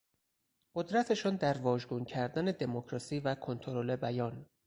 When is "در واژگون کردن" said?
1.35-2.45